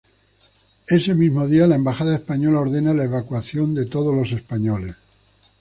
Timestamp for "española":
2.15-2.59